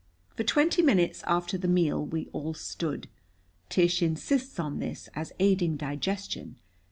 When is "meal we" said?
1.67-2.25